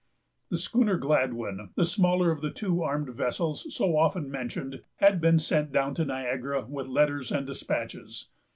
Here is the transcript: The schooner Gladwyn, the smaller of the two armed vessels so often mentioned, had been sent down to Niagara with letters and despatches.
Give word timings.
The 0.49 0.57
schooner 0.57 0.97
Gladwyn, 0.97 1.69
the 1.75 1.85
smaller 1.85 2.31
of 2.31 2.41
the 2.41 2.49
two 2.49 2.81
armed 2.81 3.09
vessels 3.09 3.71
so 3.71 3.95
often 3.95 4.31
mentioned, 4.31 4.81
had 4.95 5.21
been 5.21 5.37
sent 5.37 5.71
down 5.71 5.93
to 5.93 6.05
Niagara 6.05 6.65
with 6.67 6.87
letters 6.87 7.31
and 7.31 7.45
despatches. 7.45 8.29